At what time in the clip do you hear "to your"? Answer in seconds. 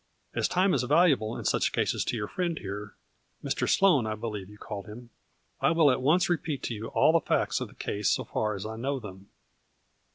2.05-2.27